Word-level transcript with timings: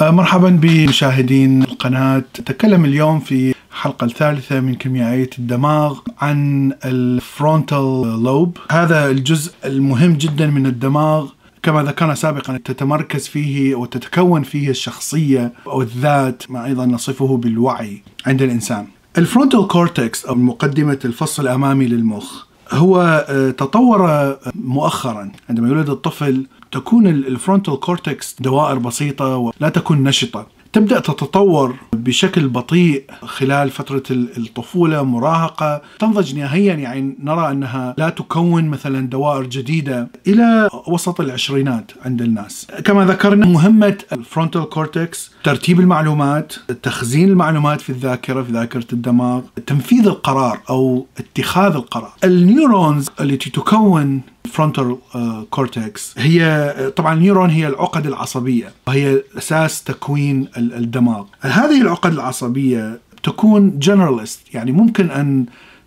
آه، 0.00 0.10
مرحبا 0.10 0.50
بمشاهدين 0.50 1.62
القناة. 1.62 2.24
نتكلم 2.40 2.84
اليوم 2.84 3.20
في 3.20 3.54
الحلقة 3.70 4.04
الثالثة 4.04 4.60
من 4.60 4.74
كيميائية 4.74 5.30
الدماغ 5.38 5.98
عن 6.20 6.72
ال 6.84 7.01
frontal 7.01 8.22
lobe. 8.22 8.58
هذا 8.70 9.10
الجزء 9.10 9.52
المهم 9.64 10.12
جدا 10.12 10.46
من 10.46 10.66
الدماغ 10.66 11.28
كما 11.62 11.82
ذكرنا 11.82 12.14
سابقا 12.14 12.56
تتمركز 12.64 13.28
فيه 13.28 13.74
وتتكون 13.74 14.42
فيه 14.42 14.70
الشخصية 14.70 15.52
أو 15.66 15.82
الذات 15.82 16.50
ما 16.50 16.64
أيضا 16.64 16.86
نصفه 16.86 17.36
بالوعي 17.36 18.02
عند 18.26 18.42
الإنسان. 18.42 18.86
ال 19.18 19.24
frontal 19.24 19.66
cortex 19.66 20.26
أو 20.26 20.34
مقدمة 20.34 20.98
الفص 21.04 21.40
الأمامي 21.40 21.86
للمخ. 21.86 22.45
هو 22.72 23.24
آه، 23.28 23.50
تطور 23.50 24.36
مؤخرا 24.54 25.32
عندما 25.48 25.68
يولد 25.68 25.90
الطفل 25.90 26.46
تكون 26.72 27.06
ال 27.06 27.15
frontal 27.15 27.80
cortex 27.80 28.36
دوائر 28.40 28.78
بسيطة 28.78 29.36
ولا 29.36 29.68
تكون 29.68 30.02
نشطة. 30.04 30.46
تبدأ 30.76 31.00
تتطور 31.00 31.74
بشكل 31.92 32.48
بطيء 32.48 33.04
خلال 33.22 33.70
فترة 33.70 34.02
الطفولة 34.10 35.02
مراهقة 35.02 35.82
تنضج 35.98 36.34
نهائيا 36.34 36.74
يعني 36.74 37.16
نرى 37.22 37.50
أنها 37.50 37.94
لا 37.98 38.08
تكون 38.08 38.64
مثلا 38.64 39.08
دوائر 39.08 39.42
جديدة 39.46 40.08
إلى 40.26 40.68
وسط 40.86 41.20
العشرينات 41.20 41.92
عند 42.04 42.22
الناس. 42.22 42.66
كما 42.84 43.04
ذكرنا 43.04 43.46
مهمة 43.46 43.98
ال 44.12 44.19
frontal 44.19 44.68
cortex 44.68 45.30
ترتيب 45.44 45.80
المعلومات 45.80 46.52
تخزين 46.82 47.28
المعلومات 47.28 47.80
في 47.80 47.90
الذاكرة 47.90 48.42
في 48.42 48.52
ذاكرة 48.52 48.86
الدماغ 48.92 49.40
تنفيذ 49.66 50.06
القرار 50.06 50.60
أو 50.70 51.06
اتخاذ 51.18 51.74
القرار. 51.74 52.12
ال 52.24 52.35
neurons 52.35 53.10
التي 53.20 53.50
تكون 53.50 54.20
frontal 54.56 54.96
cortex 55.50 56.14
uh, 56.14 56.20
هي 56.20 56.74
طبعا 56.96 57.14
ال 57.14 57.19
neuron 57.19 57.50
هي 57.50 57.68
العقد 57.68 58.06
العصبية. 58.06 58.72
وهي 58.86 59.22
أساس 59.38 59.84
تكوين 59.84 60.48
الدماغ. 60.56 61.24
هذه 61.40 61.80
العقد 61.80 62.12
العصبية 62.12 63.00
تكون 63.22 63.78
generalist 63.78 64.54
يعني 64.54 64.72
ممكن 64.72 65.10
أن 65.10 65.46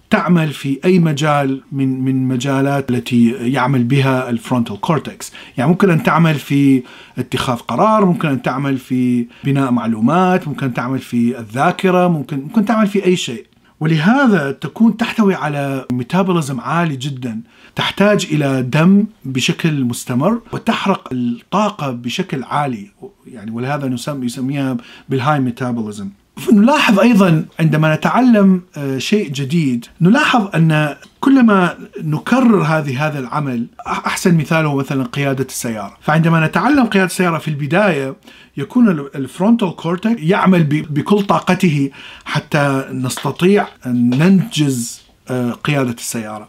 تعمل 0.09 0.53
في 0.53 0.80
أي 0.86 1.00
مجال 1.00 1.62
من 1.72 2.02
من 2.02 2.28
مجالات 2.28 2.92
التي 2.92 3.31
يعمل 3.31 3.84
بها 3.84 4.30
ال 4.30 4.36
frontal 4.36 4.80
cortex، 4.81 5.31
يعني 5.58 5.70
ممكن 5.70 5.90
أن 5.90 6.03
تعمل 6.03 6.36
في 6.36 6.84
اتخاذ 7.17 7.58
قرار، 7.58 8.06
ممكن 8.06 8.28
أن 8.28 8.42
تعمل 8.42 8.78
في 8.78 9.25
بناء 9.44 9.72
معلومات، 9.72 10.47
ممكن 10.47 10.73
تعمل 10.73 11.00
في 11.00 11.40
الذاكرة، 11.40 12.08
ممكن 12.08 12.40
ممكن 12.40 12.66
تعمل 12.66 12.88
في 12.88 13.06
أي 13.06 13.16
شيء. 13.16 13.45
ولهذا 13.80 14.52
تكون 14.52 14.97
تحتوي 14.97 15.35
على 15.35 15.85
metabolism 15.92 16.59
عالي 16.59 16.95
جدا. 16.95 17.41
تحتاج 17.75 18.27
إلى 18.31 18.61
دم 18.61 19.05
بشكل 19.25 19.83
مستمر 19.83 20.41
وتحرق 20.52 21.09
الطاقة 21.11 21.91
بشكل 21.91 22.44
عالي. 22.44 22.91
يعني 23.27 23.52
ولهذا 23.52 23.88
نسمي 23.88 24.25
يسميها 24.25 24.77
بال 25.09 25.39
high 25.39 25.59
metabolism 25.59 26.09
نلاحظ 26.52 27.00
أيضا 27.00 27.45
عندما 27.59 27.95
نتعلم 27.95 28.62
آه، 28.78 28.98
شيء 28.98 29.30
جديد 29.32 29.86
نلاحظ 30.02 30.48
أن 30.56 30.96
كلما 31.20 31.78
نكرر 32.04 32.64
هذه 32.64 33.08
هذا 33.08 33.20
العمل 33.20 33.66
أحسن 33.88 34.38
مثال 34.38 34.66
هو 34.66 34.76
مثلا 34.76 35.04
قيادة 35.04 35.44
السيارة. 35.44 35.98
فعندما 36.02 36.48
نتعلم 36.48 36.86
قيادة 36.86 37.06
السيارة 37.06 37.38
في 37.38 37.48
البداية 37.48 38.16
يكون 38.58 38.90
ال 38.89 39.00
frontal 39.00 39.75
cortex 39.75 40.16
يعمل 40.20 40.64
بكل 40.90 41.22
طاقته 41.22 41.90
حتى 42.26 42.86
نستطيع 42.92 43.68
أن 43.86 44.09
ننجز 44.09 45.02
آه، 45.30 45.52
قيادة 45.52 45.92
السيارة. 45.92 46.48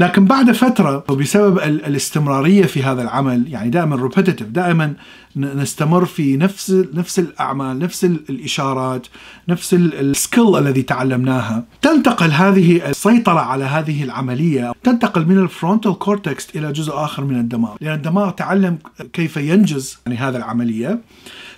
لكن 0.00 0.24
بعد 0.24 0.52
فترة 0.52 1.04
وبسبب 1.08 1.58
الاستمرارية 1.58 2.62
في 2.64 2.82
هذا 2.82 3.02
العمل 3.02 3.44
يعني 3.48 3.70
دائما 3.70 3.96
repetitive 3.96 4.48
دائما 4.48 4.94
نستمر 5.36 6.04
في 6.04 6.36
نفس 6.36 6.84
نفس 6.94 7.18
الأعمال 7.18 7.78
نفس 7.78 8.04
الإشارات 8.04 9.06
نفس 9.48 9.74
ال 9.74 9.88
skill 9.88 10.56
الذي 10.56 10.82
تعلمناها. 10.82 11.64
تنتقل 11.82 12.30
هذه 12.30 12.88
السيطرة 12.88 13.40
على 13.40 13.64
هذه 13.64 14.04
العملية 14.04 14.72
تنتقل 14.82 15.26
من 15.26 15.38
ال 15.38 15.45
frontal 15.45 15.98
cortex 15.98 16.56
إلى 16.56 16.72
جزء 16.72 16.92
آخر 16.94 17.24
من 17.24 17.40
الدماغ. 17.40 17.76
لأن 17.80 17.94
الدماغ 17.94 18.30
تعلم 18.30 18.78
كيف 19.12 19.36
ينجز 19.36 19.98
يعني 20.06 20.18
هذه 20.18 20.36
العملية. 20.36 21.00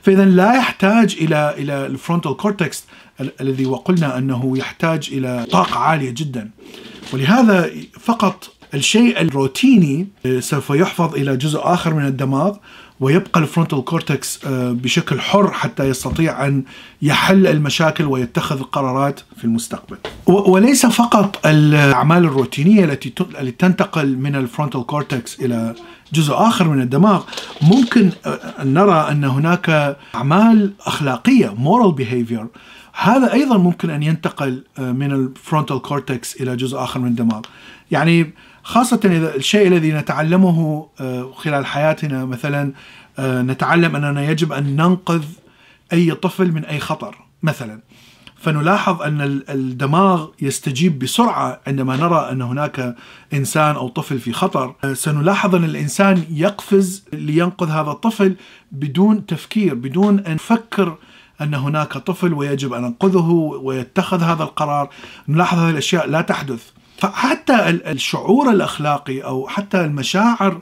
فإذا 0.02 0.24
لا 0.24 0.54
يحتاج 0.54 1.16
إلى 1.20 1.54
إلى 1.58 1.86
ال 1.86 1.93
frontal 1.93 2.36
cortex 2.36 2.84
الذي 3.40 3.66
وقلنا 3.66 4.18
أنه 4.18 4.58
يحتاج 4.58 5.08
إلى 5.12 5.46
طاقة 5.50 5.78
عالية 5.78 6.10
جدا. 6.10 6.50
ولهذا 7.12 7.70
فقط 8.00 8.50
الشيء 8.74 9.20
الروتيني 9.20 10.08
سوف 10.38 10.70
يحفظ 10.70 11.14
إلى 11.14 11.36
جزء 11.36 11.60
آخر 11.62 11.94
من 11.94 12.06
الدماغ 12.06 12.56
ويبقى 13.00 13.40
ال 13.40 13.46
frontal 13.46 13.84
cortex 13.84 14.46
آه، 14.46 14.72
بشكل 14.72 15.20
حر 15.20 15.50
حتى 15.50 15.84
يستطيع 15.84 16.46
أن 16.46 16.64
يحل 17.02 17.46
المشاكل 17.46 18.04
ويتخذ 18.04 18.58
القرارات 18.58 19.20
في 19.36 19.44
المستقبل. 19.44 19.96
وليس 20.26 20.86
فقط 20.86 21.46
الأعمال 21.46 22.24
الروتينية 22.24 22.84
التي 22.84 23.10
تنتقل 23.58 24.18
من 24.18 24.36
ال 24.36 24.43
frontal 24.43 24.86
cortex 24.86 25.40
إلى 25.40 25.74
جزء 26.12 26.34
آخر 26.34 26.68
من 26.68 26.80
الدماغ. 26.80 27.22
ممكن 27.62 28.10
آه، 28.26 28.38
أن 28.62 28.74
نرى 28.74 29.08
أن 29.10 29.24
هناك 29.24 29.96
أعمال 30.14 30.72
أخلاقية 30.86 31.48
moral 31.48 31.94
behavior. 32.00 32.46
هذا 32.96 33.32
أيضا 33.32 33.56
ممكن 33.56 33.90
أن 33.90 34.02
ينتقل 34.02 34.64
آه، 34.78 34.92
من 34.92 35.12
ال 35.12 35.21
frontal 35.21 35.82
cortex 35.82 36.40
إلى 36.40 36.56
جزء 36.56 36.78
آخر 36.78 37.00
من 37.00 37.08
الدماغ. 37.08 37.40
يعني 37.90 38.32
خاصة 38.64 39.00
إذا 39.04 39.36
الشيء 39.36 39.66
الذي 39.66 39.92
نتعلمه 39.92 40.88
آه، 41.00 41.32
خلال 41.34 41.66
حياتنا 41.66 42.24
مثلا 42.24 42.72
آه، 43.18 43.42
نتعلم 43.42 43.96
أننا 43.96 44.30
يجب 44.30 44.52
أن 44.52 44.76
ننقذ 44.76 45.24
أي 45.92 46.10
طفل 46.10 46.52
من 46.52 46.64
أي 46.64 46.80
خطر 46.80 47.16
مثلا. 47.42 47.80
فنلاحظ 48.36 49.02
أن 49.02 49.42
الدماغ 49.48 50.28
يستجيب 50.42 50.98
بسرعة 50.98 51.60
عندما 51.66 51.96
نرى 51.96 52.28
أن 52.30 52.42
هناك 52.42 52.96
إنسان 53.32 53.74
أو 53.74 53.88
طفل 53.88 54.18
في 54.18 54.32
خطر. 54.32 54.74
سنلاحظ 54.92 55.54
أن 55.54 55.64
الإنسان 55.64 56.24
يقفز 56.30 57.04
لينقذ 57.12 57.68
هذا 57.68 57.90
الطفل 57.90 58.36
بدون 58.72 59.26
تفكير 59.26 59.74
بدون 59.74 60.18
أن 60.18 60.34
يفكر 60.34 60.96
أن 61.40 61.54
هناك 61.54 61.92
طفل 61.92 62.32
ويجب 62.32 62.72
أن 62.72 62.84
أنقذه 62.84 63.30
ويتخذ 63.62 64.22
هذا 64.22 64.42
القرار. 64.42 64.90
نلاحظ 65.28 65.58
هذه 65.58 65.70
الأشياء 65.70 66.06
لا 66.06 66.20
تحدث. 66.20 66.70
فحتى 67.04 67.70
الشعور 67.70 68.50
الأخلاقي 68.50 69.20
أو 69.20 69.48
حتى 69.48 69.80
المشاعر 69.80 70.60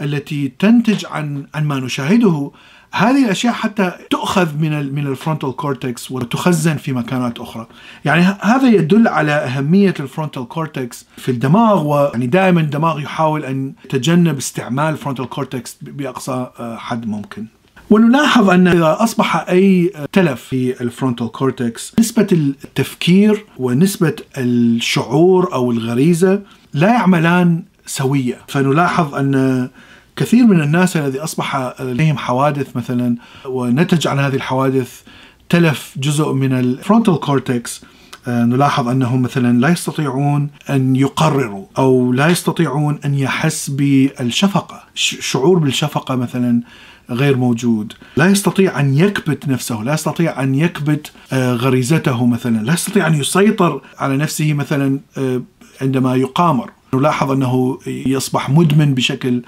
التي 0.00 0.52
تنتج 0.58 1.06
عن 1.06 1.46
عن 1.54 1.64
ما 1.64 1.80
نشاهده 1.80 2.50
هذه 2.92 3.24
الأشياء 3.24 3.52
حتى 3.52 3.92
تؤخذ 4.10 4.54
من 4.58 4.94
من 4.94 5.06
ال 5.06 5.12
frontal 5.12 5.56
cortex 5.56 6.10
وتخزن 6.10 6.76
في 6.76 6.92
مكانات 6.92 7.40
أخرى. 7.40 7.66
يعني 8.04 8.22
هذا 8.40 8.68
يدل 8.68 9.08
على 9.08 9.32
أهمية 9.32 9.94
ال 10.00 10.06
frontal 10.06 10.48
cortex 10.48 11.06
في 11.16 11.30
الدماغ 11.30 11.86
ويعني 11.86 12.26
دائما 12.26 12.60
الدماغ 12.60 13.00
يحاول 13.00 13.44
أن 13.44 13.72
يتجنب 13.84 14.36
استعمال 14.36 14.92
ال 14.92 14.97
frontal 14.97 15.28
cortex 15.28 15.78
بأقصى 15.82 16.50
آه، 16.60 16.76
حد 16.76 17.06
ممكن. 17.06 17.46
ونلاحظ 17.90 18.50
أن 18.50 18.68
إذا 18.68 18.96
أصبح 19.00 19.48
أي 19.48 19.92
تلف 20.12 20.40
في 20.40 20.80
ال 20.80 20.87
frontal 20.87 21.32
cortex 21.32 21.92
نسبة 21.98 22.26
التفكير 22.32 23.44
ونسبة 23.58 24.16
الشعور 24.38 25.52
أو 25.52 25.70
الغريزة 25.70 26.42
لا 26.74 26.88
يعملان 26.88 27.62
سوية. 27.86 28.38
فنلاحظ 28.48 29.14
أن 29.14 29.68
كثير 30.16 30.46
من 30.46 30.60
الناس 30.60 30.96
الذي 30.96 31.18
أصبح 31.20 31.74
لديهم 31.80 32.18
حوادث 32.18 32.76
مثلا 32.76 33.16
ونتج 33.46 34.06
عن 34.06 34.18
هذه 34.18 34.34
الحوادث 34.34 35.00
تلف 35.48 35.94
جزء 35.96 36.32
من 36.32 36.52
ال 36.52 36.60
frontal 36.60 37.20
cortex 37.20 37.82
نلاحظ 38.28 38.88
أنهم 38.88 39.22
مثلا 39.22 39.60
لا 39.60 39.68
يستطيعون 39.68 40.50
أن 40.70 40.96
يقرروا 40.96 41.64
أو 41.78 42.12
لا 42.12 42.28
يستطيعون 42.28 42.98
أن 43.04 43.14
يحس 43.14 43.70
بالشفقة، 43.70 44.82
شعور 44.94 45.58
بالشفقة 45.58 46.16
مثلا. 46.16 46.60
غير 47.10 47.36
موجود. 47.36 47.92
لا 48.16 48.26
يستطيع 48.26 48.80
أن 48.80 48.98
يكبت 48.98 49.48
نفسه 49.48 49.82
لا 49.82 49.94
يستطيع 49.94 50.42
أن 50.42 50.54
يكبت 50.54 51.12
آه، 51.32 51.54
غريزته 51.54 52.26
مثلا 52.26 52.64
لا 52.64 52.72
يستطيع 52.72 53.06
أن 53.06 53.14
يسيطر 53.14 53.80
على 53.98 54.16
نفسه 54.16 54.52
مثلا 54.52 55.00
آه، 55.18 55.42
عندما 55.80 56.16
يقامر. 56.16 56.70
نلاحظ 56.94 57.30
أنه 57.30 57.78
يصبح 57.86 58.50
مدمن 58.50 58.94
بشكل 58.94 59.42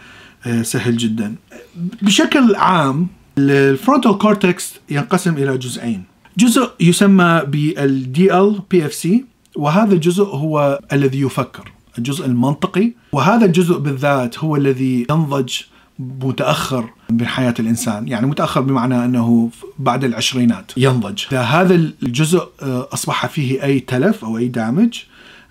آه، 0.46 0.62
سهل 0.62 0.96
جدا. 0.96 1.34
بشكل 2.02 2.54
عام 2.54 3.06
ال 3.38 3.48
frontal 3.48 4.18
cortex 4.18 4.74
ينقسم 4.90 5.34
إلى 5.34 5.58
جزئين. 5.58 6.04
جزء 6.38 6.70
يسمى 6.80 7.42
بال 7.46 8.38
dlPFC 8.38 9.24
وهذا 9.56 9.94
الجزء 9.94 10.24
هو 10.24 10.80
الذي 10.92 11.20
يفكر 11.20 11.72
الجزء 11.98 12.26
المنطقي. 12.26 12.92
وهذا 13.12 13.44
الجزء 13.44 13.78
بالذات 13.78 14.38
هو 14.38 14.56
الذي 14.56 15.06
ينضج 15.10 15.52
متأخر 15.98 16.90
من 17.10 17.26
حياه 17.26 17.54
الإنسان، 17.58 18.08
يعني 18.08 18.26
متأخر 18.26 18.60
بمعنى 18.60 19.04
أنه 19.04 19.50
بعد 19.78 20.04
العشرينات. 20.04 20.72
ينضج، 20.76 21.34
هذا 21.34 21.74
الجزء 21.74 22.48
آه، 22.62 22.88
أصبح 22.92 23.26
فيه 23.26 23.62
أي 23.62 23.80
تلف 23.80 24.24
أو 24.24 24.38
أي 24.38 24.48
damage. 24.48 24.98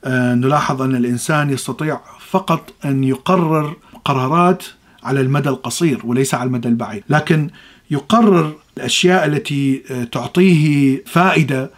آه، 0.05 0.35
نلاحظ 0.35 0.81
أن 0.81 0.95
الإنسان 0.95 1.49
يستطيع 1.49 1.99
فقط 2.29 2.73
أن 2.85 3.03
يقرر 3.03 3.75
قرارات 4.05 4.63
على 5.03 5.21
المدى 5.21 5.49
القصير 5.49 6.01
وليس 6.03 6.33
على 6.33 6.47
المدى 6.47 6.67
البعيد، 6.67 7.03
لكن 7.09 7.49
يقرر 7.91 8.53
الأشياء 8.77 9.25
التي 9.25 9.77
تعطيه 10.11 11.03
فائدة 11.05 11.71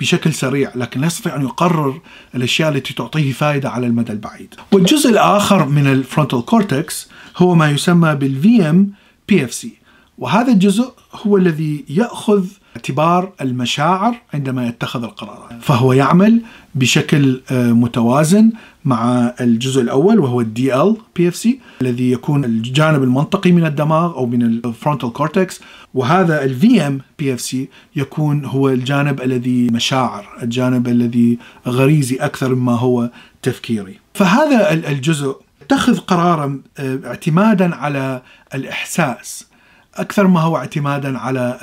بشكل 0.00 0.32
سريع 0.32 0.72
لكن 0.74 1.00
لا 1.00 1.06
يستطيع 1.06 1.36
أن 1.36 1.42
يقرر 1.42 2.00
الأشياء 2.34 2.68
التي 2.68 2.94
تعطيه 2.94 3.32
فائدة 3.32 3.70
على 3.70 3.86
المدى 3.86 4.12
البعيد. 4.12 4.54
والجزء 4.72 5.10
الآخر 5.10 5.66
من 5.68 5.86
ال 5.86 5.93
frontal 5.93 6.44
cortex 6.44 7.08
هو 7.36 7.54
ما 7.54 7.70
يسمى 7.70 8.14
بال 8.14 8.70
vmPFC 8.70 9.72
وهذا 10.18 10.52
الجزء 10.52 10.92
هو 11.14 11.36
الذي 11.36 11.84
يأخذ 11.88 12.46
اعتبار 12.76 13.32
المشاعر 13.40 14.14
عندما 14.34 14.66
يتخذ 14.66 15.02
القرارات 15.04 15.62
فهو 15.62 15.92
يعمل 15.92 16.42
بشكل 16.74 17.40
آه، 17.50 17.72
متوازن 17.72 18.52
مع 18.84 19.32
الجزء 19.40 19.80
الأول 19.80 20.18
وهو 20.18 20.40
ال 20.40 20.96
dlPFC 21.16 21.60
الذي 21.82 22.12
يكون 22.12 22.44
الجانب 22.44 23.02
المنطقي 23.02 23.52
من 23.52 23.66
الدماغ 23.66 24.14
أو 24.14 24.26
من 24.26 24.42
ال 24.42 24.51
frontal 24.51 25.12
cortex 25.12 25.60
وهذا 25.94 26.44
ال 26.44 26.86
vmPFC 26.86 27.68
يكون 27.96 28.44
هو 28.44 28.68
الجانب 28.68 29.20
الذي 29.20 29.66
مشاعر 29.66 30.26
الجانب 30.42 30.88
الذي 30.88 31.38
غريزي 31.68 32.16
أكثر 32.16 32.54
مما 32.54 32.72
هو 32.72 33.10
تفكيري. 33.42 33.98
فهذا 34.14 34.72
الجزء 34.72 35.36
اتخذ 35.62 35.98
قرارا 35.98 36.60
آه، 36.78 37.00
اعتمادا 37.04 37.74
على 37.74 38.22
الإحساس. 38.54 39.51
أكثر 39.94 40.26
ما 40.26 40.40
هو 40.40 40.56
اعتمادا 40.56 41.18
على 41.18 41.58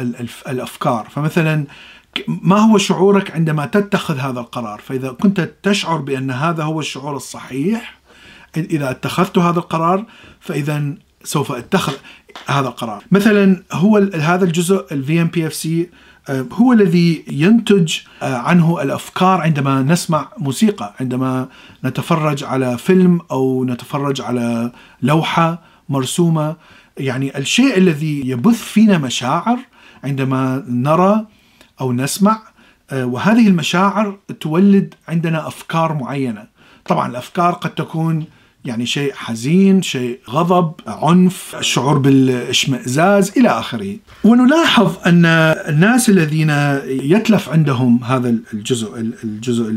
الأفكار. 0.47 1.07
فمثلا 1.11 1.65
ما 2.27 2.57
هو 2.59 2.77
شعورك 2.77 3.31
عندما 3.31 3.65
تتخذ 3.65 4.17
هذا 4.17 4.39
القرار؟ 4.39 4.81
فإذا 4.85 5.11
كنت 5.11 5.49
تشعر 5.63 5.97
بأن 5.97 6.31
هذا 6.31 6.63
هو 6.63 6.79
الشعور 6.79 7.15
الصحيح 7.15 7.99
إذا 8.57 8.91
اتخذت 8.91 9.37
هذا 9.37 9.59
القرار 9.59 10.05
فإذا 10.39 10.93
سوف 11.23 11.51
أتخذ 11.51 11.93
هذا 12.47 12.67
القرار. 12.67 13.03
مثلا 13.11 13.63
هو 13.71 13.97
هذا 14.15 14.45
الجزء 14.45 14.85
ال 14.91 15.21
vmPFC 15.21 15.89
هو 16.29 16.73
الذي 16.73 17.23
ينتج 17.27 17.97
آه، 18.21 18.37
عنه 18.37 18.81
الأفكار 18.81 19.41
عندما 19.41 19.81
نسمع 19.81 20.27
موسيقى 20.37 20.93
عندما 20.99 21.47
نتفرج 21.85 22.43
على 22.43 22.77
فيلم 22.77 23.21
أو 23.31 23.65
نتفرج 23.65 24.21
على 24.21 24.71
لوحة 25.01 25.61
مرسومة. 25.89 26.55
يعني 26.99 27.37
الشيء 27.37 27.77
الذي 27.77 28.29
يبث 28.29 28.63
فينا 28.63 28.97
مشاعر 28.97 29.59
عندما 30.03 30.63
نرى 30.67 31.25
أو 31.81 31.93
نسمع 31.93 32.41
آه، 32.91 33.05
وهذه 33.05 33.47
المشاعر 33.47 34.17
تولد 34.39 34.93
عندنا 35.07 35.47
أفكار 35.47 35.93
معينة. 35.93 36.47
طبعا 36.85 37.11
الأفكار 37.11 37.53
قد 37.53 37.75
تكون 37.75 38.25
يعني 38.65 38.85
شيء 38.85 39.13
حزين 39.13 39.81
شيء 39.81 40.19
غضب 40.29 40.71
عنف 40.87 41.55
الشعور 41.59 41.97
بالإشمئزاز 41.97 43.31
إلى 43.37 43.49
آخره. 43.49 43.97
ونلاحظ 44.23 44.97
أن 45.05 45.25
الناس 45.25 46.09
الذين 46.09 46.49
يتلف 46.85 47.49
عندهم 47.49 48.03
هذا 48.03 48.35
الجزء 48.53 49.13
الجزء 49.23 49.71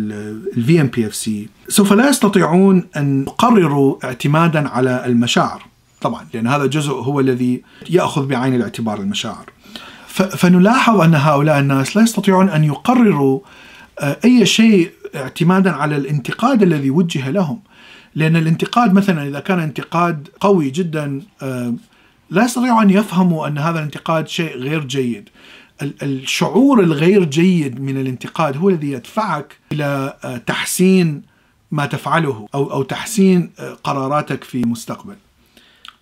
FC 0.99 1.49
سوف 1.69 1.93
لا 1.93 2.09
يستطيعون 2.09 2.85
أن 2.97 3.23
يقرروا 3.23 3.97
اعتمادا 4.05 4.69
على 4.69 5.07
المشاعر. 5.07 5.72
طبعا 6.03 6.27
لأن 6.35 6.47
هذا 6.47 6.65
الجزء 6.65 6.93
هو 6.93 7.21
الذي 7.21 7.63
يأخذ 7.91 8.27
بعين 8.27 8.55
الاعتبار 8.55 9.01
المشاعر. 9.01 9.47
فنلاحظ 10.13 11.01
أن 11.01 11.15
هؤلاء 11.15 11.59
الناس 11.59 11.97
لا 11.97 12.03
يستطيعون 12.03 12.49
أن 12.49 12.65
يقرروا 12.65 13.41
آه، 14.01 14.19
أي 14.25 14.47
شيء 14.47 14.91
اعتمادا 15.15 15.71
على 15.71 15.97
الانتقاد 15.97 16.63
الذي 16.63 16.91
وجه 16.91 17.31
لهم. 17.31 17.61
لأن 18.15 18.37
الانتقاد 18.37 18.93
مثلا 18.93 19.29
إذا 19.29 19.41
كان 19.41 19.59
انتقاد 19.59 20.29
قوي 20.41 20.71
جدا 20.71 21.23
آه، 21.43 21.75
لا 22.31 22.45
يستطيعوا 22.45 22.83
أن 22.83 22.91
يفهموا 22.91 23.47
أن 23.47 23.59
هذا 23.59 23.79
الانتقاد 23.79 24.29
شيء 24.29 24.57
غير 24.57 24.85
جيد. 24.85 25.29
الشعور 25.83 26.81
الغير 26.81 27.25
جيد 27.25 27.81
من 27.81 28.01
الانتقاد 28.01 28.57
هو 28.57 28.69
الذي 28.69 28.93
يدفعك 28.93 29.57
إلى 29.73 30.19
آه، 30.25 30.37
تحسين 30.37 31.23
ما 31.71 31.87
تفعله 31.87 32.47
أو 32.55 32.73
أو 32.73 32.83
تحسين 32.83 33.51
قراراتك 33.85 34.45
في 34.45 34.61
المستقبل 34.61 35.17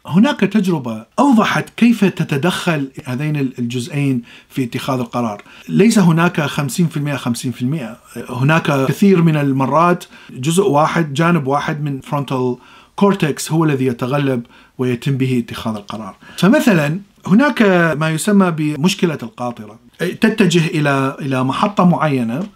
هناك 0.06 0.40
تجربة 0.40 1.06
أوضحت 1.18 1.68
كيف 1.76 2.04
تتدخل 2.04 2.90
هذين 3.04 3.36
الجزئين 3.36 4.22
في 4.48 4.64
اتخاذ 4.64 4.98
القرار. 5.00 5.42
ليس 5.68 5.98
هناك 5.98 6.46
50% 6.46 7.16
50% 7.16 8.30
هناك 8.30 8.86
كثير 8.86 9.22
من 9.22 9.36
المرات 9.36 10.04
جزء 10.30 10.68
واحد 10.68 11.14
جانب 11.14 11.46
واحد 11.46 11.82
من 11.82 12.00
frontal 12.00 12.56
cortex 12.96 13.52
هو 13.52 13.64
الذي 13.64 13.86
يتغلب 13.86 14.42
ويتم 14.78 15.16
به 15.16 15.38
اتخاذ 15.38 15.74
القرار. 15.74 16.16
فمثلا 16.36 17.00
هناك 17.26 17.62
ما 17.98 18.10
يسمى 18.10 18.50
بمشكلة 18.50 19.18
القاطرة. 19.22 19.78
تتجه 19.98 20.66
إلى 20.66 21.16
إلى 21.20 21.44
محطة 21.44 21.84
معينة 21.84 22.46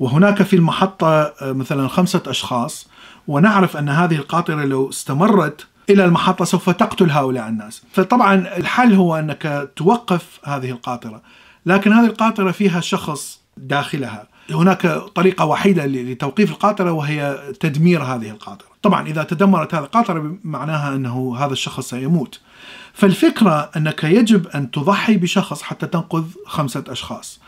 وهناك 0.00 0.42
في 0.42 0.56
المحطة 0.56 1.34
مثلا 1.42 1.88
خمسة 1.88 2.22
أشخاص 2.26 2.88
ونعرف 3.28 3.76
أن 3.76 3.88
هذه 3.88 4.14
القاطرة 4.14 4.64
لو 4.64 4.90
استمرت 4.90 5.66
إلى 5.90 6.04
المحطة 6.04 6.44
سوف 6.44 6.70
تقتل 6.70 7.10
هؤلاء 7.10 7.48
الناس، 7.48 7.82
فطبعا 7.92 8.34
الحل 8.34 8.94
هو 8.94 9.16
أنك 9.16 9.70
توقف 9.76 10.40
هذه 10.44 10.70
القاطرة، 10.70 11.22
لكن 11.66 11.92
هذه 11.92 12.06
القاطرة 12.06 12.50
فيها 12.50 12.80
شخص 12.80 13.40
داخلها، 13.56 14.26
هناك 14.50 14.86
طريقة 15.14 15.44
وحيدة 15.44 15.86
لتوقيف 15.86 16.50
القاطرة 16.50 16.92
وهي 16.92 17.38
تدمير 17.60 18.02
هذه 18.02 18.30
القاطرة، 18.30 18.68
طبعا 18.82 19.06
إذا 19.06 19.22
تدمرت 19.22 19.74
هذه 19.74 19.82
القاطرة 19.82 20.36
معناها 20.44 20.94
أنه 20.94 21.36
هذا 21.38 21.52
الشخص 21.52 21.90
سيموت. 21.90 22.40
فالفكرة 22.92 23.70
أنك 23.76 24.04
يجب 24.04 24.46
أن 24.46 24.70
تضحي 24.70 25.16
بشخص 25.16 25.62
حتى 25.62 25.86
تنقذ 25.86 26.24
خمسة 26.46 26.84
أشخاص. 26.88 27.40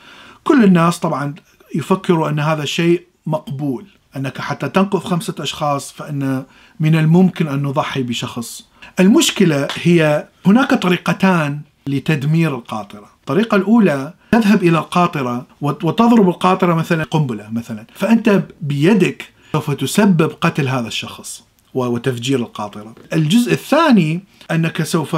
كل 0.44 0.64
الناس 0.64 0.98
طبعا 0.98 1.34
يفكروا 1.74 2.28
أن 2.28 2.40
هذا 2.40 2.62
الشيء 2.62 3.06
مقبول. 3.26 3.86
أنك 4.16 4.38
حتى 4.38 4.68
تنقذ 4.68 4.98
خمسة 4.98 5.34
أشخاص 5.38 5.92
فإن 5.92 6.44
من 6.80 6.96
الممكن 6.96 7.48
أن 7.48 7.62
نضحي 7.62 8.02
بشخص. 8.02 8.64
المشكلة 9.00 9.68
هي 9.82 10.28
هناك 10.46 10.74
طريقتان 10.74 11.60
لتدمير 11.86 12.54
القاطرة، 12.54 13.10
الطريقة 13.20 13.56
الأولى 13.56 14.12
تذهب 14.32 14.62
إلى 14.62 14.78
القاطرة 14.78 15.46
وتضرب 15.60 16.28
القاطرة 16.28 16.74
مثلا 16.74 17.04
قنبلة 17.04 17.48
مثلا، 17.52 17.86
فأنت 17.94 18.42
بيدك 18.60 19.32
سوف 19.52 19.70
تسبب 19.70 20.32
قتل 20.40 20.68
هذا 20.68 20.88
الشخص 20.88 21.44
وتفجير 21.74 22.38
القاطرة. 22.38 22.94
الجزء 23.12 23.52
الثاني 23.52 24.20
أنك 24.50 24.82
سوف 24.82 25.16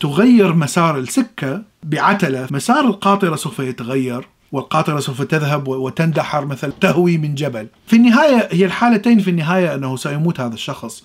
تغير 0.00 0.54
مسار 0.54 0.98
السكة 0.98 1.62
بعتلة، 1.82 2.48
مسار 2.50 2.84
القاطرة 2.84 3.36
سوف 3.36 3.58
يتغير 3.58 4.28
والقاطرة 4.52 5.00
سوف 5.00 5.22
تذهب 5.22 5.68
وتندحر 5.68 6.44
مثلا 6.44 6.72
تهوي 6.80 7.18
من 7.18 7.34
جبل. 7.34 7.66
في 7.86 7.96
النهاية 7.96 8.48
هي 8.52 8.64
الحالتين 8.64 9.18
في 9.18 9.30
النهاية 9.30 9.74
أنه 9.74 9.96
سيموت 9.96 10.40
هذا 10.40 10.54
الشخص. 10.54 11.02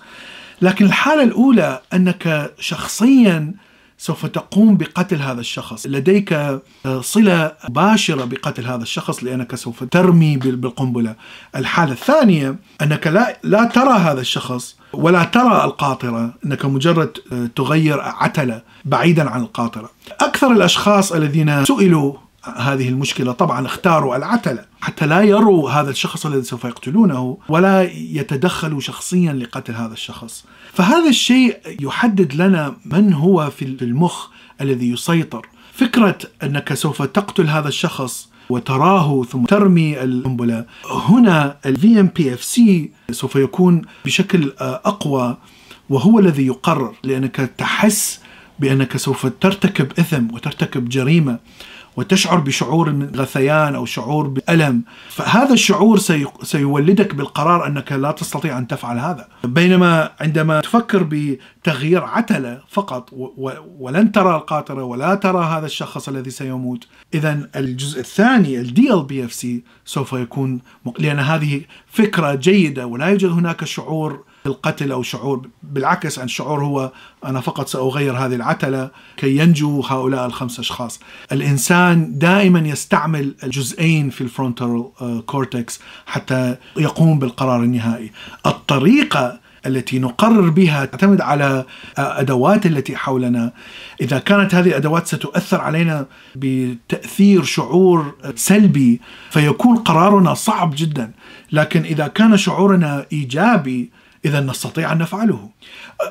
لكن 0.62 0.84
الحالة 0.84 1.22
الأولى 1.22 1.80
أنك 1.92 2.52
شخصيا 2.60 3.54
سوف 3.98 4.26
تقوم 4.26 4.76
بقتل 4.76 5.22
هذا 5.22 5.40
الشخص. 5.40 5.86
لديك 5.86 6.58
صلة 7.00 7.52
مباشرة 7.68 8.24
بقتل 8.24 8.66
هذا 8.66 8.82
الشخص 8.82 9.24
لأنك 9.24 9.54
سوف 9.54 9.84
ترمي 9.84 10.36
بالقنبلة. 10.36 11.14
الحالة 11.56 11.92
الثانية 11.92 12.56
أنك 12.82 13.06
لا, 13.06 13.38
لا 13.42 13.64
ترى 13.64 13.98
هذا 13.98 14.20
الشخص 14.20 14.76
ولا 14.92 15.24
ترى 15.24 15.64
القاطرة 15.64 16.34
أنك 16.46 16.64
مجرد 16.64 17.08
تغير 17.56 18.00
عتلة 18.00 18.62
بعيدا 18.84 19.30
عن 19.30 19.40
القاطرة 19.40 19.90
أكثر 20.20 20.52
الأشخاص 20.52 21.12
الذين 21.12 21.64
سئلوا 21.64 22.25
هذه 22.56 22.88
المشكلة. 22.88 23.32
طبعا 23.32 23.66
اختاروا 23.66 24.16
العتلة 24.16 24.64
حتى 24.80 25.06
لا 25.06 25.20
يروا 25.20 25.70
هذا 25.70 25.90
الشخص 25.90 26.26
الذي 26.26 26.42
سوف 26.42 26.64
يقتلونه 26.64 27.38
ولا 27.48 27.82
يتدخلوا 27.92 28.80
شخصيا 28.80 29.32
لقتل 29.32 29.74
هذا 29.74 29.92
الشخص. 29.92 30.44
فهذا 30.72 31.08
الشيء 31.08 31.58
يحدد 31.80 32.34
لنا 32.34 32.76
من 32.84 33.12
هو 33.12 33.50
في 33.50 33.76
المخ 33.82 34.26
الذي 34.60 34.90
يسيطر. 34.90 35.46
فكرة 35.72 36.18
أنك 36.42 36.74
سوف 36.74 37.02
تقتل 37.02 37.46
هذا 37.46 37.68
الشخص 37.68 38.28
وتراه 38.50 39.24
ثم 39.24 39.44
ترمي 39.44 40.02
القنبلة 40.02 40.64
هنا 41.08 41.56
ال 41.66 42.00
vmPFC 42.00 42.90
سوف 43.10 43.36
يكون 43.36 43.82
بشكل 44.04 44.52
أقوى 44.60 45.36
وهو 45.90 46.18
الذي 46.18 46.46
يقرر 46.46 46.94
لأنك 47.02 47.36
تحس 47.58 48.20
بأنك 48.58 48.96
سوف 48.96 49.26
ترتكب 49.40 49.92
إثم 49.98 50.34
وترتكب 50.34 50.88
جريمة. 50.88 51.38
وتشعر 51.96 52.38
بشعور 52.38 52.90
من 52.90 53.10
غثيان 53.16 53.74
أو 53.74 53.84
شعور 53.86 54.26
بألم. 54.26 54.82
فهذا 55.08 55.52
الشعور 55.52 55.98
سيولدك 56.42 57.14
بالقرار 57.14 57.66
أنك 57.66 57.92
لا 57.92 58.10
تستطيع 58.10 58.58
أن 58.58 58.66
تفعل 58.66 58.98
هذا. 58.98 59.28
بينما 59.44 60.10
عندما 60.20 60.60
تفكر 60.60 61.06
بتغيير 61.10 62.04
عتلة 62.04 62.60
فقط 62.68 63.10
ولن 63.78 64.12
ترى 64.12 64.36
القاطره 64.36 64.82
ولا 64.82 65.14
ترى 65.14 65.44
هذا 65.44 65.66
الشخص 65.66 66.08
الذي 66.08 66.30
سيموت 66.30 66.86
إذا 67.14 67.48
الجزء 67.56 68.00
الثاني 68.00 68.60
ال 68.60 69.04
dlPFC 69.04 69.64
سوف 69.84 70.12
يكون 70.12 70.60
لأن 70.98 71.18
هذه 71.18 71.60
فكرة 71.90 72.34
جيدة 72.34 72.86
ولا 72.86 73.06
يوجد 73.06 73.30
هناك 73.30 73.64
شعور 73.64 74.24
بالقتل 74.46 74.92
أو 74.92 75.02
شعور 75.02 75.48
بالعكس 75.62 76.18
الشعور 76.18 76.64
هو 76.64 76.92
أنا 77.24 77.40
فقط 77.40 77.68
سأغير 77.68 78.16
هذه 78.16 78.34
العتلة 78.34 78.90
كي 79.16 79.36
ينجو 79.36 79.80
هؤلاء 79.80 80.26
الخمس 80.26 80.58
أشخاص. 80.58 81.00
الإنسان 81.32 82.18
دائما 82.18 82.58
يستعمل 82.58 83.34
الجزئين 83.44 84.10
في 84.10 84.20
ال 84.20 84.28
frontal 84.28 84.84
cortex 85.26 85.80
حتى 86.06 86.56
يقوم 86.76 87.18
بالقرار 87.18 87.62
النهائي. 87.62 88.12
الطريقة 88.46 89.46
التي 89.66 89.98
نقرر 89.98 90.48
بها 90.50 90.84
تعتمد 90.84 91.20
على 91.20 91.64
أدوات 91.98 92.66
التي 92.66 92.96
حولنا. 92.96 93.52
إذا 94.00 94.18
كانت 94.18 94.54
هذه 94.54 94.68
الأدوات 94.68 95.06
ستؤثر 95.06 95.60
علينا 95.60 96.06
بتأثير 96.36 97.42
شعور 97.42 98.14
سلبي 98.34 99.00
فيكون 99.30 99.76
قرارنا 99.76 100.34
صعب 100.34 100.74
جدا. 100.76 101.12
لكن 101.52 101.82
إذا 101.82 102.06
كان 102.06 102.36
شعورنا 102.36 103.06
إيجابي 103.12 103.90
إذا 104.26 104.40
نستطيع 104.40 104.92
أن 104.92 104.98
نفعله. 104.98 105.48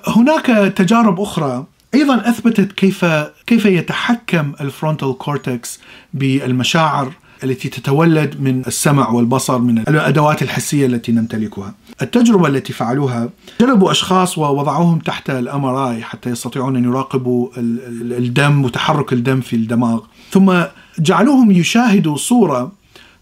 هناك 0.08 0.46
تجارب 0.76 1.22
أخرى. 1.22 1.66
أيضا 1.94 2.30
أثبتت 2.30 2.72
كيف 2.72 3.06
كيف 3.48 3.66
يتحكم 3.66 4.54
ال 4.62 4.69
frontal 4.69 5.18
cortex 5.18 5.80
بالمشاعر 6.14 7.12
التي 7.44 7.70
تتولد 7.70 8.42
من 8.42 8.62
السمع 8.68 9.10
والبصر 9.10 9.58
من 9.58 9.78
الأدوات 9.78 10.42
الحسية 10.42 10.86
التي 10.86 11.12
نمتلكها. 11.12 11.74
التجربة 12.02 12.48
التي 12.48 12.74
فعلوها 12.74 13.30
جلبوا 13.62 13.92
أشخاص 13.92 14.38
ووضعوهم 14.38 15.00
تحت 15.00 15.30
ال 15.30 15.66
MRI 15.66 16.04
حتى 16.04 16.30
يستطيعون 16.30 16.76
أن 16.76 16.84
يراقبوا 16.84 17.50
الدم 17.58 18.66
وتحرك 18.66 19.14
الدم 19.14 19.42
في 19.42 19.56
الدماغ، 19.56 20.00
ثم 20.32 20.54
جعلوهم 21.00 21.52
يشاهدوا 21.52 22.18
صورة 22.18 22.72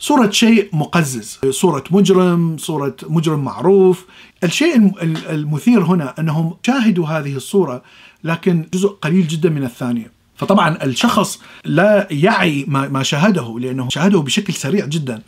صورة 0.03 0.29
شيء 0.29 0.69
مقزز 0.74 1.39
صورة 1.50 1.83
مجرم 1.91 2.57
صورة 2.57 2.95
مجرم 3.03 3.43
معروف. 3.43 4.05
الشيء 4.43 4.91
المثير 5.29 5.83
هنا 5.83 6.13
أنهم 6.19 6.55
شاهدوا 6.67 7.07
هذه 7.07 7.36
الصورة 7.36 7.83
لكن 8.24 8.65
جزء 8.74 8.88
قليل 8.88 9.27
جدا 9.27 9.50
من 9.50 9.63
الثانية. 9.63 10.12
فطبعا 10.36 10.83
الشخص 10.83 11.39
لا 11.65 12.07
يعي 12.12 12.65
ما 12.67 13.03
شاهده 13.03 13.60
لأنه 13.60 13.89
شاهده 13.89 14.19
بشكل 14.19 14.53
سريع 14.53 14.86
جدا. 14.86 15.22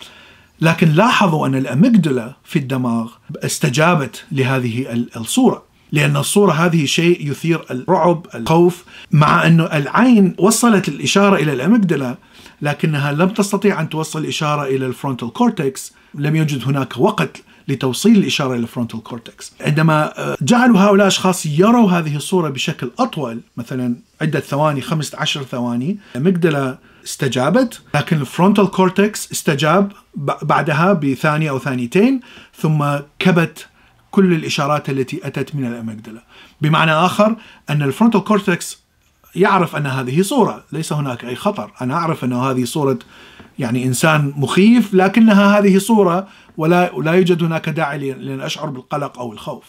لكن 0.62 0.89
لاحظوا 0.89 1.48
أن 1.48 1.55
الأميجدلا 1.55 2.36
في 2.44 2.60
الدماغ 2.60 3.12
استجابت 3.44 4.25
لهذه 4.32 5.08
الصورة. 5.17 5.64
لأن 5.92 6.18
الصورة 6.18 6.51
هذه 6.51 6.86
شيء 6.86 7.32
يثير 7.32 7.65
الرعب 7.72 8.27
الخوف 8.36 8.84
مع 9.12 9.48
أن 9.48 9.62
العين 9.62 10.36
وصلت 10.38 10.88
الإشارة 10.88 11.36
إلى 11.36 11.54
ال 11.53 11.60
amygdala 11.60 12.15
لكنها 12.62 13.12
لم 13.12 13.30
تستطيع 13.30 13.82
أن 13.82 13.89
توصل 13.89 14.20
الإشارة 14.20 14.63
إلى 14.63 14.86
ال 14.86 14.91
frontal 14.91 15.34
cortex 15.34 15.94
لم 16.15 16.36
يوجد 16.36 16.63
هناك 16.63 16.98
وقت 16.98 17.42
لتوصيل 17.68 18.18
الإشارة 18.18 18.54
إلى 18.54 18.62
ال 18.62 18.67
frontal 18.67 19.03
cortex 19.03 19.53
عندما 19.62 20.20
آه، 20.20 20.38
جعلوا 20.42 20.80
هؤلاء 20.80 20.94
الأشخاص 20.94 21.46
يروا 21.46 21.92
هذه 21.92 22.15
الصورة 22.15 22.50
بشكل 22.50 22.92
أطول 23.00 23.42
مثلا 23.58 23.96
عدة 24.22 24.39
ثواني 24.39 24.82
15 24.82 25.44
ثواني 25.44 25.98
amygdala 26.15 26.77
استجابت 27.06 27.82
لكن 27.96 28.22
ال 28.22 28.28
frontal 28.28 28.72
cortex 28.72 29.32
استجاب 29.32 29.92
بعدها 30.42 30.94
بثانية 30.94 31.50
أو 31.50 31.60
ثانيتين 31.60 32.20
ثم 32.58 32.86
كبت 33.20 33.68
كل 34.15 34.34
الإشارات 34.34 34.89
التي 34.89 35.19
أتت 35.24 35.55
من 35.55 35.65
ال 35.65 35.72
amygdala 35.72 36.24
بمعنى 36.62 36.91
آخر 36.91 37.36
أن 37.69 37.81
ال 37.82 37.87
frontal 37.87 38.24
cortex 38.24 38.86
يعرف 39.36 39.75
أن 39.75 39.88
هذه 39.88 40.22
صورة 40.22 40.63
ليس 40.72 40.93
هناك 40.93 41.25
أي 41.25 41.36
خطر. 41.36 41.72
أنا 41.81 41.93
أعرف 41.93 42.24
أن 42.24 42.34
هذه 42.34 42.63
صورة 42.65 43.00
يعني 43.60 43.86
إنسان 43.86 44.34
مخيف 44.38 44.93
لكنها 44.93 45.60
هذه 45.60 45.77
صورة 45.77 46.27
ولا 46.57 46.91
لا 46.98 47.12
يوجد 47.12 47.43
هناك 47.43 47.69
داعي 47.69 48.13
لأن 48.13 48.41
أشعر 48.41 48.69
بالقلق 48.69 49.19
أو 49.19 49.34
الخوف. 49.34 49.63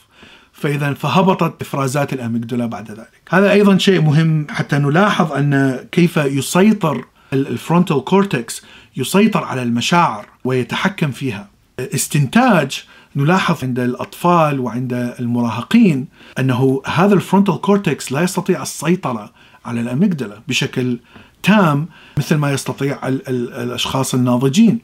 فإذا 0.52 0.94
فهبطت 0.94 1.62
إفرازات 1.62 2.12
ال 2.12 2.18
amygdala 2.18 2.66
بعد 2.66 2.90
ذلك. 2.90 3.22
هذا 3.30 3.52
أيضا 3.52 3.78
شيء 3.78 4.00
مهم 4.00 4.46
حتى 4.50 4.78
نلاحظ 4.78 5.32
أن 5.32 5.80
كيف 5.92 6.16
يسيطر 6.16 7.04
ال 7.32 7.41
frontal 7.41 8.04
cortex 8.04 8.62
يسيطر 8.96 9.44
على 9.44 9.62
المشاعر 9.62 10.26
ويتحكم 10.44 11.10
فيها. 11.10 11.55
استنتاج 11.80 12.85
نلاحظ 13.16 13.64
عند 13.64 13.78
الأطفال 13.78 14.61
وعند 14.61 15.14
المراهقين 15.21 16.09
أنه 16.38 16.83
هذا 16.87 17.14
ال 17.14 17.20
frontal 17.20 17.60
cortex 17.60 18.12
لا 18.12 18.21
يستطيع 18.21 18.62
السيطرة 18.62 19.33
على 19.64 19.80
ال 19.80 19.87
amygdala 19.87 20.42
بشكل 20.49 20.99
تام 21.42 21.88
مثل 22.18 22.37
ما 22.37 22.52
يستطيع 22.52 23.09
ال 23.09 23.28
ال 23.28 23.52
الأشخاص 23.52 24.14
الناضجين. 24.14 24.78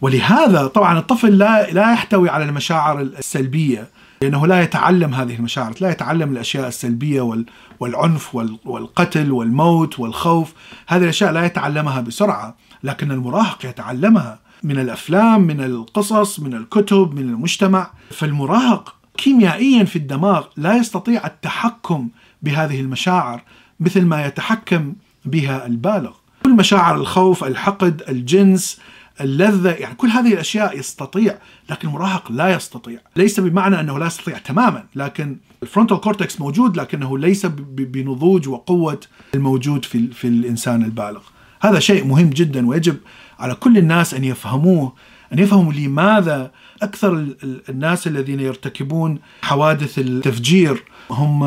ولهذا 0.00 0.66
طبعا 0.66 0.98
الطفل 0.98 1.38
لا 1.38 1.70
لا 1.70 1.92
يحتوي 1.92 2.28
على 2.28 2.44
المشاعر 2.44 3.00
السلبية 3.00 3.88
لأنه 4.22 4.46
لا 4.46 4.62
يتعلم 4.62 5.14
هذه 5.14 5.34
المشاعر، 5.34 5.74
لا 5.80 5.90
يتعلم 5.90 6.32
الأشياء 6.32 6.68
السلبية 6.68 7.44
والعنف 7.80 8.34
والقتل 8.64 9.32
والموت 9.32 9.98
والخوف، 9.98 10.52
هذه 10.86 11.02
الأشياء 11.02 11.32
لا 11.32 11.44
يتعلمها 11.44 12.00
بسرعة، 12.00 12.56
لكن 12.84 13.10
المراهق 13.10 13.66
يتعلمها. 13.66 14.38
من 14.64 14.78
الأفلام، 14.78 15.40
من 15.40 15.60
القصص، 15.60 16.40
من 16.40 16.54
الكتب، 16.54 17.14
من 17.14 17.22
المجتمع، 17.22 17.90
فالمراهق 18.10 18.94
كيميائيا 19.16 19.84
في 19.84 19.96
الدماغ 19.96 20.44
لا 20.56 20.76
يستطيع 20.76 21.26
التحكم 21.26 22.08
بهذه 22.42 22.80
المشاعر 22.80 23.42
مثل 23.80 24.04
ما 24.04 24.26
يتحكم 24.26 24.92
بها 25.24 25.66
البالغ. 25.66 26.12
كل 26.44 26.52
مشاعر 26.52 26.94
الخوف 26.94 27.44
الحقد 27.44 28.02
الجنس 28.08 28.80
اللذة 29.20 29.70
يعني 29.70 29.94
كل 29.94 30.08
هذه 30.08 30.32
الأشياء 30.32 30.78
يستطيع 30.78 31.38
لكن 31.70 31.88
المراهق 31.88 32.32
لا 32.32 32.54
يستطيع. 32.54 33.00
ليس 33.16 33.40
بمعنى 33.40 33.80
أنه 33.80 33.98
لا 33.98 34.06
يستطيع 34.06 34.38
تماما 34.38 34.84
لكن 34.94 35.36
ال 35.62 35.67
frontal 35.67 36.00
cortex 36.00 36.40
موجود 36.40 36.76
لكنه 36.76 37.18
ليس 37.18 37.46
بنضوج 37.46 38.48
وقوة 38.48 39.00
الموجود 39.34 39.84
في, 39.84 40.08
في 40.08 40.28
الإنسان 40.28 40.82
البالغ. 40.82 41.20
هذا 41.64 41.78
شيء 41.78 42.04
مهم 42.04 42.30
جدا 42.30 42.68
ويجب 42.68 42.96
على 43.38 43.54
كل 43.54 43.78
الناس 43.78 44.14
أن 44.14 44.24
يفهموه 44.24 44.92
أن 45.32 45.38
يفهموا 45.38 45.72
لماذا 45.72 46.50
أكثر 46.82 47.26
الناس 47.68 48.06
الذين 48.06 48.40
يرتكبون 48.40 49.18
حوادث 49.42 49.98
التفجير 49.98 50.84
هم 51.10 51.38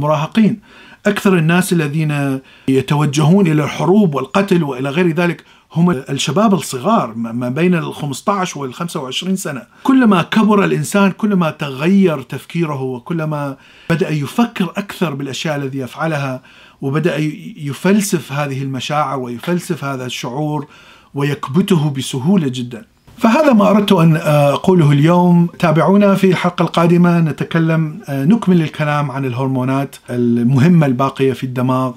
مراهقين. 0.00 0.60
أكثر 1.06 1.38
الناس 1.38 1.72
الذين 1.72 2.40
يتوجهون 2.68 3.46
إلى 3.46 3.64
الحروب 3.64 4.14
والقتل 4.14 4.62
وإلى 4.62 4.90
غير 4.90 5.08
ذلك 5.08 5.44
هم 5.76 5.90
الشباب 5.90 6.54
الصغار 6.54 7.14
ما 7.14 7.48
بين 7.48 7.74
ال 7.74 7.94
15 7.94 8.60
وال 8.60 8.74
25 8.74 9.36
سنة. 9.36 9.62
كلما 9.82 10.22
كبر 10.22 10.64
الإنسان 10.64 11.10
كلما 11.10 11.50
تغير 11.50 12.22
تفكيره 12.22 12.82
وكلما 12.82 13.56
بدأ 13.90 14.10
يفكر 14.10 14.64
أكثر 14.76 15.14
بالأشياء 15.14 15.56
التي 15.56 15.78
يفعلها 15.78 16.42
وبدأ 16.80 17.16
يفلسف 17.56 18.32
هذه 18.32 18.62
المشاعر 18.62 19.18
ويفلسف 19.18 19.84
هذا 19.84 20.06
الشعور 20.06 20.66
ويكبته 21.14 21.90
بسهولة 21.90 22.48
جدا. 22.48 22.84
فهذا 23.18 23.52
ما 23.52 23.70
أردت 23.70 23.92
أن 23.92 24.16
أقوله 24.16 24.92
اليوم. 24.92 25.46
تابعونا 25.58 26.14
في 26.14 26.30
الحلقة 26.30 26.62
القادمة. 26.62 27.20
نتكلم 27.20 28.00
نكمل 28.08 28.62
الكلام 28.62 29.10
عن 29.10 29.24
الهرمونات 29.24 29.96
المهمة 30.10 30.86
الباقية 30.86 31.32
في 31.32 31.44
الدماغ. 31.44 31.92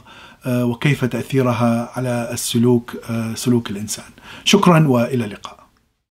وكيف 0.48 1.06
تأثيرها 1.06 1.92
على 1.96 2.30
السلوك 2.32 2.96
سلوك 3.36 3.70
الإنسان. 3.70 4.06
شكرا 4.44 4.88
وإلى 4.88 5.26
اللقاء. 5.26 5.59